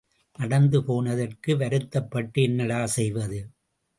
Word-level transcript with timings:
நடந்து 0.39 0.83
போனதற்கு 0.83 1.51
வருத்தப்பட்டு 1.57 2.41
என்னடா 2.41 2.85
செய்வது? 2.95 3.39